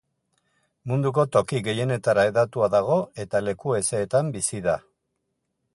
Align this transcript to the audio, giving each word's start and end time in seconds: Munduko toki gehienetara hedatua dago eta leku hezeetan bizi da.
Munduko 0.91 1.25
toki 1.35 1.59
gehienetara 1.67 2.23
hedatua 2.29 2.71
dago 2.79 2.99
eta 3.25 3.45
leku 3.49 3.79
hezeetan 3.81 4.35
bizi 4.39 4.65
da. 4.71 4.79